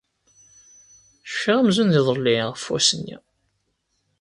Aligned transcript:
Cfiɣ 1.31 1.57
amzun 1.59 1.91
d 1.93 1.95
iḍelli 1.99 2.35
ɣef 2.49 2.63
wass-nni. 2.69 3.17